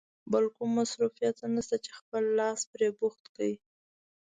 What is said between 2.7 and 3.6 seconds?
پرې بوخت کړې.